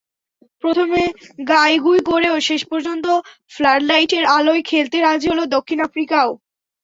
[0.63, 1.01] প্রথমে
[1.47, 3.05] গাঁইগুঁই করেও শেষ পর্যন্ত
[3.53, 6.29] ফ্লাডলাইটের আলোয় খেলতে রাজি হলো দক্ষিণ আফ্রিকাও।